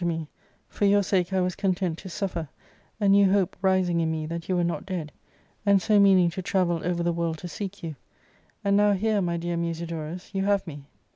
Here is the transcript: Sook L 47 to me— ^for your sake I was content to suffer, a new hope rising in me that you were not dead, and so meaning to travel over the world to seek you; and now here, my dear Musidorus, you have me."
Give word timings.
Sook 0.01 0.07
L 0.07 0.07
47 0.15 0.19
to 0.19 0.19
me— 0.19 0.29
^for 0.75 0.89
your 0.91 1.03
sake 1.03 1.31
I 1.31 1.41
was 1.41 1.55
content 1.55 1.99
to 1.99 2.09
suffer, 2.09 2.49
a 2.99 3.07
new 3.07 3.31
hope 3.31 3.55
rising 3.61 3.99
in 3.99 4.09
me 4.09 4.25
that 4.25 4.49
you 4.49 4.55
were 4.55 4.63
not 4.63 4.83
dead, 4.83 5.11
and 5.63 5.79
so 5.79 5.99
meaning 5.99 6.31
to 6.31 6.41
travel 6.41 6.81
over 6.83 7.03
the 7.03 7.13
world 7.13 7.37
to 7.37 7.47
seek 7.47 7.83
you; 7.83 7.95
and 8.63 8.75
now 8.75 8.93
here, 8.93 9.21
my 9.21 9.37
dear 9.37 9.57
Musidorus, 9.57 10.33
you 10.33 10.43
have 10.45 10.65
me." 10.65 10.85